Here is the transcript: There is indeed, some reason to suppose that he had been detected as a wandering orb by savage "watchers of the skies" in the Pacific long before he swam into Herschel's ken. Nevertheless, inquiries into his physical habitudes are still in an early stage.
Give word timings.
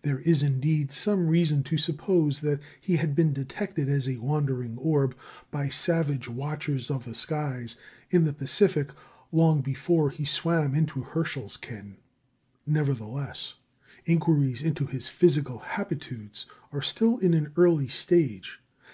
There 0.00 0.20
is 0.20 0.42
indeed, 0.42 0.92
some 0.92 1.26
reason 1.28 1.62
to 1.64 1.76
suppose 1.76 2.40
that 2.40 2.58
he 2.80 2.96
had 2.96 3.14
been 3.14 3.34
detected 3.34 3.86
as 3.86 4.08
a 4.08 4.16
wandering 4.16 4.78
orb 4.78 5.14
by 5.50 5.68
savage 5.68 6.26
"watchers 6.26 6.90
of 6.90 7.04
the 7.04 7.14
skies" 7.14 7.76
in 8.08 8.24
the 8.24 8.32
Pacific 8.32 8.90
long 9.30 9.60
before 9.60 10.08
he 10.08 10.24
swam 10.24 10.74
into 10.74 11.02
Herschel's 11.02 11.58
ken. 11.58 11.98
Nevertheless, 12.66 13.56
inquiries 14.06 14.62
into 14.62 14.86
his 14.86 15.08
physical 15.10 15.58
habitudes 15.58 16.46
are 16.72 16.80
still 16.80 17.18
in 17.18 17.34
an 17.34 17.52
early 17.58 17.88
stage. 17.88 18.60